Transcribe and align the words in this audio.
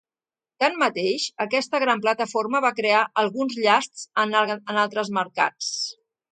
Tanmateix, 0.61 1.25
aquesta 1.45 1.81
gran 1.83 2.01
plataforma 2.07 2.63
va 2.67 2.73
crear 2.81 3.03
alguns 3.25 3.61
llasts 3.67 4.09
en 4.25 4.37
altres 4.89 5.17
mercats. 5.23 5.73